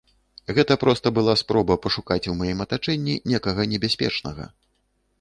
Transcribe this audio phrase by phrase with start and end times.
[0.59, 4.53] Гэта проста была спроба пашукаць у маім атачэнні некага небяспечнага.